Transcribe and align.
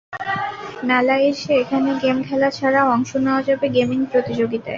মেলায় 0.87 1.23
এসে 1.31 1.51
এখানে 1.61 1.89
গেম 2.01 2.17
খেলা 2.27 2.49
ছাড়াও 2.57 2.87
অংশ 2.95 3.11
নেওয়া 3.25 3.41
যাবে 3.47 3.65
গেমিং 3.77 3.99
প্রতিযোগিতায়। 4.11 4.69